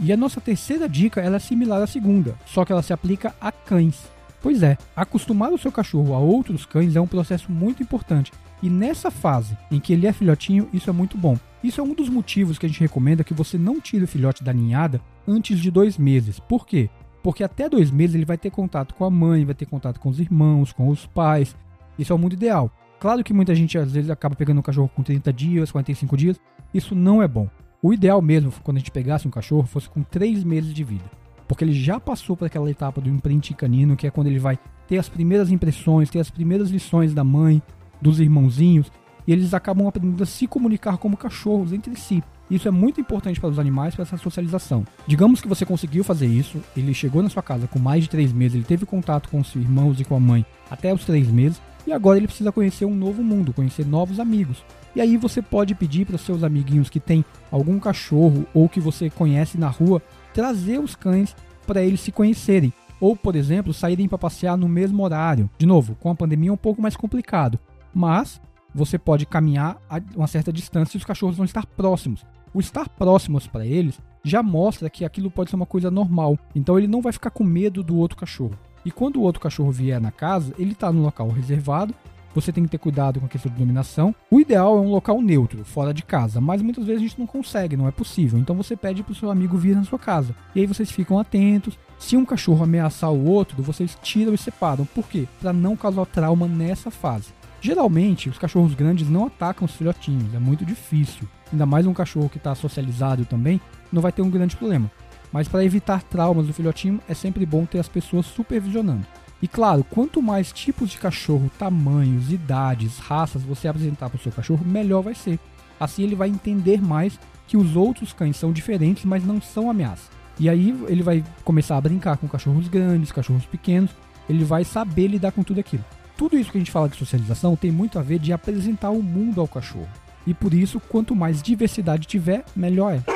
E 0.00 0.12
a 0.12 0.16
nossa 0.16 0.40
terceira 0.40 0.88
dica 0.88 1.20
ela 1.20 1.36
é 1.36 1.40
similar 1.40 1.82
à 1.82 1.86
segunda, 1.86 2.36
só 2.46 2.64
que 2.64 2.72
ela 2.72 2.82
se 2.82 2.92
aplica 2.92 3.34
a 3.40 3.52
cães. 3.52 4.15
Pois 4.46 4.62
é, 4.62 4.78
acostumar 4.94 5.52
o 5.52 5.58
seu 5.58 5.72
cachorro 5.72 6.14
a 6.14 6.20
outros 6.20 6.64
cães 6.64 6.94
é 6.94 7.00
um 7.00 7.06
processo 7.08 7.50
muito 7.50 7.82
importante. 7.82 8.30
E 8.62 8.70
nessa 8.70 9.10
fase 9.10 9.58
em 9.72 9.80
que 9.80 9.92
ele 9.92 10.06
é 10.06 10.12
filhotinho, 10.12 10.68
isso 10.72 10.88
é 10.88 10.92
muito 10.92 11.18
bom. 11.18 11.36
Isso 11.64 11.80
é 11.80 11.82
um 11.82 11.92
dos 11.92 12.08
motivos 12.08 12.56
que 12.56 12.64
a 12.64 12.68
gente 12.68 12.78
recomenda 12.78 13.24
que 13.24 13.34
você 13.34 13.58
não 13.58 13.80
tire 13.80 14.04
o 14.04 14.06
filhote 14.06 14.44
da 14.44 14.52
ninhada 14.52 15.00
antes 15.26 15.58
de 15.58 15.68
dois 15.68 15.98
meses. 15.98 16.38
Por 16.38 16.64
quê? 16.64 16.88
Porque 17.24 17.42
até 17.42 17.68
dois 17.68 17.90
meses 17.90 18.14
ele 18.14 18.24
vai 18.24 18.38
ter 18.38 18.50
contato 18.50 18.94
com 18.94 19.04
a 19.04 19.10
mãe, 19.10 19.44
vai 19.44 19.52
ter 19.52 19.66
contato 19.66 19.98
com 19.98 20.10
os 20.10 20.20
irmãos, 20.20 20.72
com 20.72 20.90
os 20.90 21.06
pais. 21.06 21.56
Isso 21.98 22.12
é 22.12 22.14
o 22.14 22.18
mundo 22.18 22.34
ideal. 22.34 22.70
Claro 23.00 23.24
que 23.24 23.34
muita 23.34 23.52
gente 23.52 23.76
às 23.76 23.90
vezes 23.90 24.10
acaba 24.10 24.36
pegando 24.36 24.60
um 24.60 24.62
cachorro 24.62 24.88
com 24.94 25.02
30 25.02 25.32
dias, 25.32 25.72
45 25.72 26.16
dias. 26.16 26.40
Isso 26.72 26.94
não 26.94 27.20
é 27.20 27.26
bom. 27.26 27.50
O 27.82 27.92
ideal 27.92 28.22
mesmo, 28.22 28.52
quando 28.62 28.76
a 28.76 28.78
gente 28.78 28.92
pegasse 28.92 29.26
um 29.26 29.30
cachorro, 29.32 29.66
fosse 29.66 29.88
com 29.88 30.04
3 30.04 30.44
meses 30.44 30.72
de 30.72 30.84
vida 30.84 31.25
porque 31.46 31.64
ele 31.64 31.72
já 31.72 31.98
passou 32.00 32.36
por 32.36 32.46
aquela 32.46 32.70
etapa 32.70 33.00
do 33.00 33.08
imprint 33.08 33.54
canino, 33.54 33.96
que 33.96 34.06
é 34.06 34.10
quando 34.10 34.26
ele 34.26 34.38
vai 34.38 34.58
ter 34.86 34.98
as 34.98 35.08
primeiras 35.08 35.50
impressões, 35.50 36.10
ter 36.10 36.20
as 36.20 36.30
primeiras 36.30 36.70
lições 36.70 37.12
da 37.12 37.24
mãe, 37.24 37.62
dos 38.00 38.20
irmãozinhos, 38.20 38.90
e 39.26 39.32
eles 39.32 39.54
acabam 39.54 39.88
aprendendo 39.88 40.22
a 40.22 40.26
se 40.26 40.46
comunicar 40.46 40.98
como 40.98 41.16
cachorros 41.16 41.72
entre 41.72 41.96
si. 41.96 42.22
Isso 42.48 42.68
é 42.68 42.70
muito 42.70 43.00
importante 43.00 43.40
para 43.40 43.50
os 43.50 43.58
animais, 43.58 43.94
para 43.94 44.04
essa 44.04 44.16
socialização. 44.16 44.84
Digamos 45.06 45.40
que 45.40 45.48
você 45.48 45.66
conseguiu 45.66 46.04
fazer 46.04 46.26
isso, 46.26 46.62
ele 46.76 46.94
chegou 46.94 47.22
na 47.22 47.28
sua 47.28 47.42
casa 47.42 47.66
com 47.66 47.78
mais 47.78 48.04
de 48.04 48.10
três 48.10 48.32
meses, 48.32 48.54
ele 48.54 48.64
teve 48.64 48.86
contato 48.86 49.28
com 49.28 49.40
os 49.40 49.52
irmãos 49.56 50.00
e 50.00 50.04
com 50.04 50.14
a 50.14 50.20
mãe 50.20 50.46
até 50.70 50.94
os 50.94 51.04
três 51.04 51.28
meses, 51.28 51.60
e 51.84 51.92
agora 51.92 52.18
ele 52.18 52.28
precisa 52.28 52.52
conhecer 52.52 52.84
um 52.84 52.94
novo 52.94 53.22
mundo, 53.22 53.52
conhecer 53.52 53.84
novos 53.84 54.20
amigos. 54.20 54.64
E 54.94 55.00
aí 55.00 55.16
você 55.16 55.42
pode 55.42 55.74
pedir 55.74 56.06
para 56.06 56.16
os 56.16 56.22
seus 56.22 56.42
amiguinhos 56.42 56.88
que 56.88 56.98
tem 56.98 57.24
algum 57.50 57.78
cachorro 57.78 58.46
ou 58.54 58.68
que 58.68 58.80
você 58.80 59.10
conhece 59.10 59.58
na 59.58 59.68
rua 59.68 60.00
trazer 60.36 60.78
os 60.78 60.94
cães 60.94 61.34
para 61.66 61.82
eles 61.82 62.00
se 62.00 62.12
conhecerem. 62.12 62.70
Ou, 63.00 63.16
por 63.16 63.34
exemplo, 63.34 63.72
saírem 63.72 64.06
para 64.06 64.18
passear 64.18 64.54
no 64.54 64.68
mesmo 64.68 65.02
horário. 65.02 65.48
De 65.56 65.64
novo, 65.64 65.94
com 65.94 66.10
a 66.10 66.14
pandemia 66.14 66.50
é 66.50 66.52
um 66.52 66.58
pouco 66.58 66.82
mais 66.82 66.94
complicado, 66.94 67.58
mas 67.94 68.38
você 68.74 68.98
pode 68.98 69.24
caminhar 69.24 69.78
a 69.88 69.98
uma 70.14 70.26
certa 70.26 70.52
distância 70.52 70.94
e 70.94 70.98
os 70.98 71.04
cachorros 71.06 71.36
vão 71.36 71.46
estar 71.46 71.64
próximos. 71.64 72.22
O 72.52 72.60
estar 72.60 72.86
próximos 72.86 73.46
para 73.46 73.64
eles 73.64 73.98
já 74.22 74.42
mostra 74.42 74.90
que 74.90 75.06
aquilo 75.06 75.30
pode 75.30 75.48
ser 75.48 75.56
uma 75.56 75.64
coisa 75.64 75.90
normal. 75.90 76.38
Então 76.54 76.76
ele 76.76 76.86
não 76.86 77.00
vai 77.00 77.12
ficar 77.12 77.30
com 77.30 77.42
medo 77.42 77.82
do 77.82 77.96
outro 77.96 78.18
cachorro. 78.18 78.58
E 78.84 78.90
quando 78.90 79.16
o 79.16 79.22
outro 79.22 79.40
cachorro 79.40 79.72
vier 79.72 80.00
na 80.00 80.10
casa, 80.10 80.52
ele 80.58 80.72
está 80.72 80.92
no 80.92 81.00
local 81.00 81.30
reservado 81.30 81.94
você 82.36 82.52
tem 82.52 82.64
que 82.64 82.70
ter 82.70 82.76
cuidado 82.76 83.18
com 83.18 83.24
a 83.24 83.28
questão 83.30 83.50
de 83.50 83.56
iluminação. 83.56 84.14
O 84.30 84.38
ideal 84.38 84.76
é 84.76 84.80
um 84.80 84.90
local 84.90 85.22
neutro, 85.22 85.64
fora 85.64 85.94
de 85.94 86.02
casa, 86.02 86.38
mas 86.38 86.60
muitas 86.60 86.84
vezes 86.84 87.00
a 87.00 87.06
gente 87.06 87.18
não 87.18 87.26
consegue, 87.26 87.78
não 87.78 87.88
é 87.88 87.90
possível. 87.90 88.38
Então 88.38 88.54
você 88.54 88.76
pede 88.76 89.02
para 89.02 89.12
o 89.12 89.14
seu 89.14 89.30
amigo 89.30 89.56
vir 89.56 89.74
na 89.74 89.84
sua 89.84 89.98
casa. 89.98 90.36
E 90.54 90.60
aí 90.60 90.66
vocês 90.66 90.90
ficam 90.90 91.18
atentos 91.18 91.78
Se 91.98 92.14
um 92.14 92.26
cachorro 92.26 92.62
ameaçar 92.62 93.10
o 93.10 93.24
outro, 93.24 93.62
vocês 93.62 93.96
tiram 94.02 94.34
e 94.34 94.38
separam. 94.38 94.84
Por 94.84 95.08
quê? 95.08 95.26
Para 95.40 95.50
não 95.50 95.74
causar 95.74 96.04
trauma 96.04 96.46
nessa 96.46 96.90
fase. 96.90 97.28
Geralmente, 97.58 98.28
os 98.28 98.36
cachorros 98.36 98.74
grandes 98.74 99.08
não 99.08 99.26
atacam 99.26 99.64
os 99.64 99.74
filhotinhos, 99.74 100.34
é 100.34 100.38
muito 100.38 100.62
difícil. 100.62 101.26
Ainda 101.50 101.64
mais 101.64 101.86
um 101.86 101.94
cachorro 101.94 102.28
que 102.28 102.36
está 102.36 102.54
socializado 102.54 103.24
também, 103.24 103.58
não 103.90 104.02
vai 104.02 104.12
ter 104.12 104.20
um 104.20 104.30
grande 104.30 104.56
problema. 104.56 104.90
Mas 105.32 105.48
para 105.48 105.64
evitar 105.64 106.02
traumas 106.02 106.46
do 106.46 106.52
filhotinho, 106.52 107.00
é 107.08 107.14
sempre 107.14 107.46
bom 107.46 107.64
ter 107.64 107.78
as 107.78 107.88
pessoas 107.88 108.26
supervisionando. 108.26 109.06
E 109.42 109.46
claro, 109.46 109.84
quanto 109.84 110.22
mais 110.22 110.52
tipos 110.52 110.90
de 110.90 110.98
cachorro, 110.98 111.50
tamanhos, 111.58 112.32
idades, 112.32 112.98
raças 112.98 113.42
você 113.42 113.68
apresentar 113.68 114.08
para 114.08 114.16
o 114.16 114.22
seu 114.22 114.32
cachorro, 114.32 114.64
melhor 114.64 115.02
vai 115.02 115.14
ser. 115.14 115.38
Assim 115.78 116.02
ele 116.02 116.14
vai 116.14 116.28
entender 116.28 116.80
mais 116.80 117.18
que 117.46 117.56
os 117.56 117.76
outros 117.76 118.12
cães 118.12 118.36
são 118.36 118.52
diferentes, 118.52 119.04
mas 119.04 119.24
não 119.24 119.40
são 119.40 119.70
ameaça. 119.70 120.10
E 120.38 120.48
aí 120.48 120.74
ele 120.88 121.02
vai 121.02 121.24
começar 121.44 121.76
a 121.76 121.80
brincar 121.80 122.16
com 122.16 122.28
cachorros 122.28 122.68
grandes, 122.68 123.12
cachorros 123.12 123.46
pequenos, 123.46 123.90
ele 124.28 124.44
vai 124.44 124.64
saber 124.64 125.08
lidar 125.08 125.32
com 125.32 125.42
tudo 125.42 125.60
aquilo. 125.60 125.84
Tudo 126.16 126.36
isso 126.36 126.50
que 126.50 126.58
a 126.58 126.60
gente 126.60 126.70
fala 126.70 126.88
de 126.88 126.96
socialização 126.96 127.56
tem 127.56 127.70
muito 127.70 127.98
a 127.98 128.02
ver 128.02 128.18
de 128.18 128.32
apresentar 128.32 128.90
o 128.90 129.02
mundo 129.02 129.40
ao 129.40 129.48
cachorro. 129.48 129.88
E 130.26 130.34
por 130.34 130.52
isso, 130.52 130.80
quanto 130.80 131.14
mais 131.14 131.42
diversidade 131.42 132.06
tiver, 132.06 132.44
melhor 132.56 132.94
é. 132.94 133.15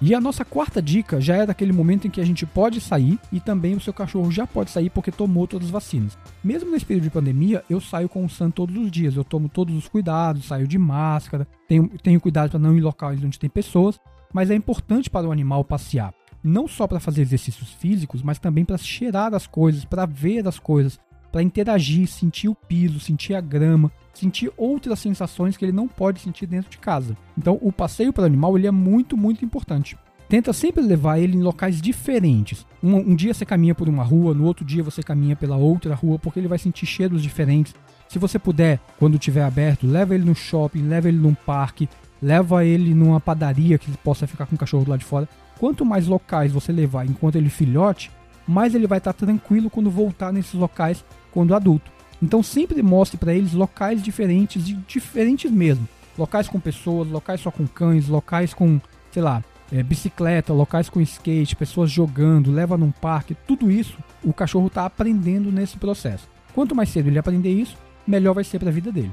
E 0.00 0.14
a 0.14 0.20
nossa 0.20 0.44
quarta 0.44 0.80
dica 0.80 1.20
já 1.20 1.36
é 1.36 1.44
daquele 1.44 1.72
momento 1.72 2.06
em 2.06 2.10
que 2.10 2.20
a 2.20 2.24
gente 2.24 2.46
pode 2.46 2.80
sair 2.80 3.18
e 3.32 3.40
também 3.40 3.74
o 3.74 3.80
seu 3.80 3.92
cachorro 3.92 4.30
já 4.30 4.46
pode 4.46 4.70
sair 4.70 4.90
porque 4.90 5.10
tomou 5.10 5.46
todas 5.46 5.66
as 5.66 5.72
vacinas. 5.72 6.16
Mesmo 6.42 6.70
nesse 6.70 6.86
período 6.86 7.04
de 7.04 7.10
pandemia, 7.10 7.64
eu 7.68 7.80
saio 7.80 8.08
com 8.08 8.24
o 8.24 8.30
Sam 8.30 8.50
todos 8.50 8.76
os 8.76 8.92
dias. 8.92 9.16
Eu 9.16 9.24
tomo 9.24 9.48
todos 9.48 9.74
os 9.74 9.88
cuidados, 9.88 10.46
saio 10.46 10.68
de 10.68 10.78
máscara, 10.78 11.48
tenho, 11.66 11.88
tenho 12.00 12.20
cuidado 12.20 12.50
para 12.50 12.60
não 12.60 12.74
ir 12.74 12.78
em 12.78 12.82
locais 12.82 13.22
onde 13.24 13.40
tem 13.40 13.50
pessoas, 13.50 13.98
mas 14.32 14.52
é 14.52 14.54
importante 14.54 15.10
para 15.10 15.26
o 15.26 15.32
animal 15.32 15.64
passear. 15.64 16.14
Não 16.44 16.68
só 16.68 16.86
para 16.86 17.00
fazer 17.00 17.22
exercícios 17.22 17.72
físicos, 17.72 18.22
mas 18.22 18.38
também 18.38 18.64
para 18.64 18.78
cheirar 18.78 19.34
as 19.34 19.48
coisas, 19.48 19.84
para 19.84 20.06
ver 20.06 20.46
as 20.46 20.60
coisas, 20.60 21.00
para 21.32 21.42
interagir, 21.42 22.06
sentir 22.06 22.48
o 22.48 22.54
piso, 22.54 23.00
sentir 23.00 23.34
a 23.34 23.40
grama, 23.40 23.90
sentir 24.18 24.50
outras 24.56 24.98
sensações 24.98 25.56
que 25.56 25.64
ele 25.64 25.72
não 25.72 25.86
pode 25.86 26.20
sentir 26.20 26.46
dentro 26.46 26.70
de 26.70 26.78
casa. 26.78 27.16
Então, 27.36 27.58
o 27.62 27.70
passeio 27.70 28.12
para 28.12 28.22
o 28.22 28.26
animal 28.26 28.58
ele 28.58 28.66
é 28.66 28.70
muito, 28.70 29.16
muito 29.16 29.44
importante. 29.44 29.96
Tenta 30.28 30.52
sempre 30.52 30.82
levar 30.82 31.18
ele 31.18 31.36
em 31.36 31.42
locais 31.42 31.80
diferentes. 31.80 32.66
Um, 32.82 32.96
um, 32.96 33.14
dia 33.14 33.32
você 33.32 33.46
caminha 33.46 33.74
por 33.74 33.88
uma 33.88 34.02
rua, 34.02 34.34
no 34.34 34.44
outro 34.44 34.64
dia 34.64 34.82
você 34.82 35.02
caminha 35.02 35.34
pela 35.34 35.56
outra 35.56 35.94
rua, 35.94 36.18
porque 36.18 36.38
ele 36.38 36.48
vai 36.48 36.58
sentir 36.58 36.84
cheiros 36.84 37.22
diferentes. 37.22 37.74
Se 38.08 38.18
você 38.18 38.38
puder, 38.38 38.78
quando 38.98 39.18
tiver 39.18 39.42
aberto, 39.42 39.86
leva 39.86 40.14
ele 40.14 40.24
no 40.24 40.34
shopping, 40.34 40.82
leva 40.82 41.08
ele 41.08 41.18
num 41.18 41.34
parque, 41.34 41.88
leva 42.20 42.64
ele 42.64 42.92
numa 42.92 43.20
padaria 43.20 43.78
que 43.78 43.88
ele 43.88 43.98
possa 44.02 44.26
ficar 44.26 44.44
com 44.46 44.56
o 44.56 44.58
cachorro 44.58 44.84
do 44.84 44.90
lado 44.90 45.00
de 45.00 45.06
fora. 45.06 45.28
Quanto 45.58 45.84
mais 45.84 46.06
locais 46.06 46.52
você 46.52 46.72
levar 46.72 47.06
enquanto 47.06 47.36
ele 47.36 47.48
filhote, 47.48 48.10
mais 48.46 48.74
ele 48.74 48.86
vai 48.86 48.98
estar 48.98 49.12
tranquilo 49.12 49.70
quando 49.70 49.90
voltar 49.90 50.32
nesses 50.32 50.54
locais 50.54 51.04
quando 51.32 51.54
adulto. 51.54 51.90
Então 52.22 52.42
sempre 52.42 52.82
mostre 52.82 53.16
para 53.16 53.34
eles 53.34 53.52
locais 53.52 54.02
diferentes 54.02 54.68
e 54.68 54.74
diferentes 54.74 55.50
mesmo. 55.50 55.88
Locais 56.16 56.48
com 56.48 56.58
pessoas, 56.58 57.08
locais 57.08 57.40
só 57.40 57.50
com 57.50 57.66
cães, 57.66 58.08
locais 58.08 58.52
com, 58.52 58.80
sei 59.12 59.22
lá, 59.22 59.42
é, 59.72 59.82
bicicleta, 59.82 60.52
locais 60.52 60.88
com 60.88 61.00
skate, 61.00 61.54
pessoas 61.54 61.90
jogando, 61.90 62.50
leva 62.50 62.76
num 62.76 62.90
parque, 62.90 63.36
tudo 63.46 63.70
isso 63.70 63.98
o 64.24 64.32
cachorro 64.32 64.66
está 64.66 64.84
aprendendo 64.84 65.52
nesse 65.52 65.76
processo. 65.76 66.28
Quanto 66.54 66.74
mais 66.74 66.88
cedo 66.88 67.08
ele 67.08 67.18
aprender 67.18 67.52
isso, 67.52 67.76
melhor 68.06 68.34
vai 68.34 68.44
ser 68.44 68.58
para 68.58 68.70
a 68.70 68.72
vida 68.72 68.90
dele. 68.90 69.12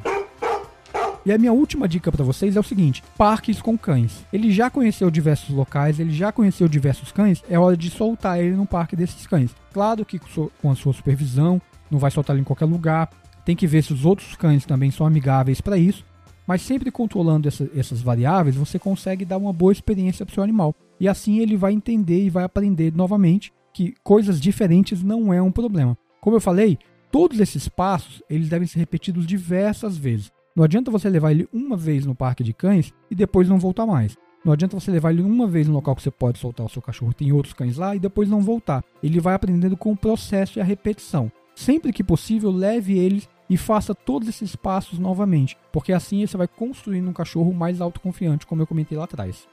E 1.25 1.31
a 1.31 1.37
minha 1.39 1.51
última 1.51 1.87
dica 1.87 2.11
para 2.11 2.23
vocês 2.23 2.55
é 2.55 2.59
o 2.59 2.63
seguinte: 2.63 3.03
parques 3.17 3.59
com 3.59 3.75
cães. 3.75 4.23
Ele 4.31 4.51
já 4.51 4.69
conheceu 4.69 5.09
diversos 5.09 5.49
locais, 5.49 5.99
ele 5.99 6.11
já 6.11 6.31
conheceu 6.31 6.67
diversos 6.67 7.11
cães, 7.11 7.43
é 7.49 7.57
hora 7.57 7.75
de 7.75 7.89
soltar 7.89 8.39
ele 8.39 8.55
no 8.55 8.65
parque 8.65 8.95
desses 8.95 9.25
cães. 9.25 9.49
Claro 9.73 10.05
que 10.05 10.19
com 10.61 10.71
a 10.71 10.75
sua 10.75 10.93
supervisão, 10.93 11.59
não 11.89 11.99
vai 11.99 12.11
soltar 12.11 12.35
ele 12.35 12.41
em 12.41 12.45
qualquer 12.45 12.65
lugar. 12.65 13.09
Tem 13.45 13.55
que 13.55 13.67
ver 13.67 13.83
se 13.83 13.93
os 13.93 14.05
outros 14.05 14.35
cães 14.35 14.65
também 14.65 14.91
são 14.91 15.05
amigáveis 15.05 15.61
para 15.61 15.77
isso. 15.77 16.03
Mas 16.47 16.61
sempre 16.61 16.91
controlando 16.91 17.47
essa, 17.47 17.69
essas 17.75 18.01
variáveis, 18.01 18.55
você 18.55 18.77
consegue 18.77 19.25
dar 19.25 19.37
uma 19.37 19.51
boa 19.51 19.71
experiência 19.71 20.25
para 20.25 20.31
o 20.31 20.35
seu 20.35 20.43
animal. 20.43 20.75
E 20.99 21.07
assim 21.07 21.39
ele 21.39 21.57
vai 21.57 21.73
entender 21.73 22.23
e 22.23 22.29
vai 22.29 22.43
aprender 22.43 22.93
novamente 22.95 23.51
que 23.73 23.93
coisas 24.03 24.39
diferentes 24.39 25.03
não 25.03 25.33
é 25.33 25.41
um 25.41 25.51
problema. 25.51 25.97
Como 26.21 26.35
eu 26.35 26.41
falei, 26.41 26.77
todos 27.11 27.39
esses 27.39 27.67
passos 27.67 28.21
eles 28.29 28.49
devem 28.49 28.67
ser 28.67 28.79
repetidos 28.79 29.25
diversas 29.25 29.97
vezes. 29.97 30.31
Não 30.55 30.63
adianta 30.63 30.89
você 30.89 31.09
levar 31.09 31.31
ele 31.31 31.49
uma 31.51 31.75
vez 31.75 32.05
no 32.05 32.15
parque 32.15 32.43
de 32.43 32.53
cães 32.53 32.93
e 33.11 33.15
depois 33.15 33.49
não 33.49 33.59
voltar 33.59 33.85
mais. 33.85 34.15
Não 34.45 34.53
adianta 34.53 34.79
você 34.79 34.91
levar 34.91 35.11
ele 35.11 35.23
uma 35.23 35.47
vez 35.47 35.67
no 35.67 35.73
local 35.73 35.95
que 35.95 36.03
você 36.03 36.11
pode 36.11 36.37
soltar 36.37 36.65
o 36.65 36.69
seu 36.69 36.81
cachorro, 36.81 37.13
tem 37.13 37.31
outros 37.31 37.53
cães 37.53 37.77
lá 37.77 37.95
e 37.95 37.99
depois 37.99 38.29
não 38.29 38.41
voltar. 38.41 38.83
Ele 39.01 39.19
vai 39.19 39.33
aprendendo 39.33 39.75
com 39.75 39.91
o 39.91 39.97
processo 39.97 40.59
e 40.59 40.61
a 40.61 40.63
repetição. 40.63 41.31
Sempre 41.55 41.93
que 41.93 42.03
possível, 42.03 42.51
leve 42.51 42.97
eles 42.97 43.29
e 43.49 43.55
faça 43.55 43.95
todos 43.95 44.27
esses 44.27 44.55
passos 44.55 44.99
novamente, 44.99 45.57
porque 45.71 45.93
assim 45.93 46.25
você 46.25 46.35
vai 46.35 46.47
construindo 46.47 47.09
um 47.09 47.13
cachorro 47.13 47.53
mais 47.53 47.79
autoconfiante, 47.79 48.45
como 48.45 48.61
eu 48.61 48.67
comentei 48.67 48.97
lá 48.97 49.05
atrás. 49.05 49.47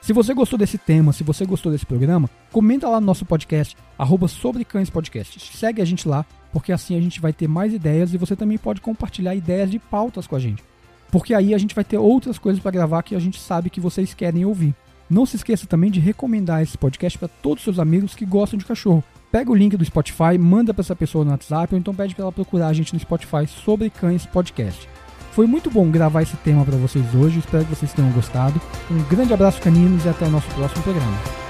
Se 0.00 0.14
você 0.14 0.32
gostou 0.32 0.58
desse 0.58 0.78
tema, 0.78 1.12
se 1.12 1.22
você 1.22 1.44
gostou 1.44 1.70
desse 1.70 1.84
programa, 1.84 2.30
comenta 2.50 2.88
lá 2.88 3.00
no 3.00 3.06
nosso 3.06 3.26
podcast, 3.26 3.76
arroba 3.98 4.28
sobre 4.28 4.64
cães 4.64 4.88
podcast. 4.88 5.54
Segue 5.54 5.82
a 5.82 5.84
gente 5.84 6.08
lá, 6.08 6.24
porque 6.52 6.72
assim 6.72 6.96
a 6.96 7.00
gente 7.00 7.20
vai 7.20 7.34
ter 7.34 7.46
mais 7.46 7.74
ideias 7.74 8.14
e 8.14 8.18
você 8.18 8.34
também 8.34 8.56
pode 8.56 8.80
compartilhar 8.80 9.34
ideias 9.34 9.70
de 9.70 9.78
pautas 9.78 10.26
com 10.26 10.36
a 10.36 10.38
gente. 10.38 10.64
Porque 11.10 11.34
aí 11.34 11.52
a 11.54 11.58
gente 11.58 11.74
vai 11.74 11.84
ter 11.84 11.98
outras 11.98 12.38
coisas 12.38 12.62
para 12.62 12.70
gravar 12.70 13.02
que 13.02 13.14
a 13.14 13.18
gente 13.18 13.38
sabe 13.38 13.68
que 13.68 13.80
vocês 13.80 14.14
querem 14.14 14.44
ouvir. 14.44 14.74
Não 15.08 15.26
se 15.26 15.36
esqueça 15.36 15.66
também 15.66 15.90
de 15.90 16.00
recomendar 16.00 16.62
esse 16.62 16.78
podcast 16.78 17.18
para 17.18 17.28
todos 17.28 17.58
os 17.58 17.64
seus 17.64 17.78
amigos 17.78 18.14
que 18.14 18.24
gostam 18.24 18.58
de 18.58 18.64
cachorro. 18.64 19.04
Pega 19.30 19.50
o 19.50 19.54
link 19.54 19.76
do 19.76 19.84
Spotify, 19.84 20.36
manda 20.38 20.74
para 20.74 20.82
essa 20.82 20.96
pessoa 20.96 21.24
no 21.24 21.30
WhatsApp 21.30 21.72
ou 21.72 21.78
então 21.78 21.94
pede 21.94 22.14
para 22.16 22.24
ela 22.24 22.32
procurar 22.32 22.66
a 22.66 22.72
gente 22.72 22.92
no 22.92 22.98
Spotify 22.98 23.46
sobre 23.46 23.88
Cães 23.88 24.26
Podcast. 24.26 24.88
Foi 25.32 25.46
muito 25.46 25.70
bom 25.70 25.88
gravar 25.88 26.22
esse 26.22 26.36
tema 26.38 26.64
para 26.64 26.76
vocês 26.76 27.14
hoje, 27.14 27.38
espero 27.38 27.64
que 27.64 27.74
vocês 27.74 27.92
tenham 27.92 28.10
gostado. 28.10 28.60
Um 28.90 29.02
grande 29.04 29.32
abraço 29.32 29.62
caninos 29.62 30.04
e 30.04 30.08
até 30.08 30.26
o 30.26 30.30
nosso 30.30 30.48
próximo 30.54 30.82
programa. 30.82 31.49